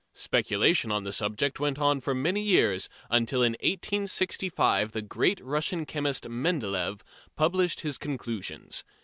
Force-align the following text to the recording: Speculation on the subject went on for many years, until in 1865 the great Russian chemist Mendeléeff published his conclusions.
Speculation 0.15 0.91
on 0.91 1.03
the 1.03 1.13
subject 1.13 1.59
went 1.59 1.77
on 1.77 2.01
for 2.01 2.15
many 2.15 2.41
years, 2.41 2.89
until 3.11 3.43
in 3.43 3.51
1865 3.61 4.93
the 4.93 5.03
great 5.03 5.39
Russian 5.41 5.85
chemist 5.85 6.23
Mendeléeff 6.27 7.01
published 7.35 7.81
his 7.81 7.99
conclusions. 7.99 8.83